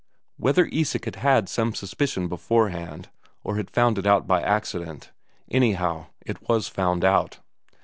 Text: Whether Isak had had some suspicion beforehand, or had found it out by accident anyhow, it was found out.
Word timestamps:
Whether 0.37 0.65
Isak 0.71 1.05
had 1.05 1.17
had 1.17 1.47
some 1.47 1.75
suspicion 1.75 2.27
beforehand, 2.27 3.09
or 3.43 3.57
had 3.57 3.69
found 3.69 3.99
it 3.99 4.07
out 4.07 4.25
by 4.25 4.41
accident 4.41 5.11
anyhow, 5.51 6.07
it 6.25 6.49
was 6.49 6.67
found 6.67 7.05
out. 7.05 7.37